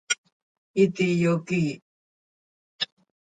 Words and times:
Iti 0.83 1.07
yoquiih. 1.23 1.75